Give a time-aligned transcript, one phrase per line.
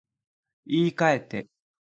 [0.65, 1.47] 言い換えて